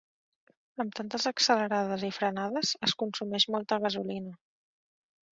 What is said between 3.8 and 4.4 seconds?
gasolina.